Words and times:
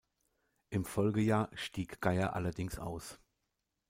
Im 0.71 0.83
Folgejahr 0.83 1.51
stieg 1.53 2.01
Gaier 2.01 2.33
allerdings 2.35 2.79
aus. 2.79 3.19